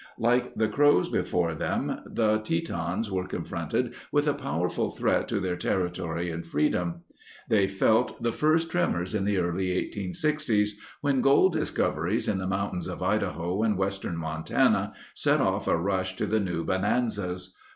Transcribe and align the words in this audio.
Like 0.17 0.55
the 0.55 0.67
Crows 0.67 1.09
before 1.09 1.53
them, 1.53 1.99
the 2.07 2.39
Tetons 2.39 3.11
were 3.11 3.27
confronted 3.27 3.93
with 4.11 4.25
a 4.25 4.33
powerful 4.33 4.89
threat 4.89 5.27
to 5.27 5.39
their 5.39 5.55
territory 5.55 6.31
and 6.31 6.43
freedom. 6.43 7.03
They 7.49 7.67
felt 7.67 8.23
the 8.23 8.31
first 8.31 8.71
trem 8.71 8.95
ors 8.95 9.13
in 9.13 9.25
the 9.25 9.37
early 9.37 9.67
1860s, 9.69 10.69
when 11.01 11.21
gold 11.21 11.53
discoveries 11.53 12.27
in 12.27 12.39
the 12.39 12.47
mountains 12.47 12.87
of 12.87 13.03
Idaho 13.03 13.61
and 13.61 13.77
western 13.77 14.17
Montana 14.17 14.93
set 15.13 15.39
off 15.39 15.67
a 15.67 15.77
rush 15.77 16.15
to 16.15 16.25
the 16.25 16.39
new 16.39 16.63
bonanzas. 16.63 17.55